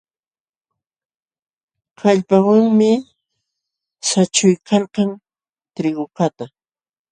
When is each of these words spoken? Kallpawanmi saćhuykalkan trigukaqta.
Kallpawanmi 1.99 2.89
saćhuykalkan 4.07 5.09
trigukaqta. 5.75 6.45